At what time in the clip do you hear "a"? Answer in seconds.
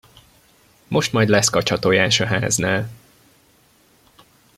2.19-2.25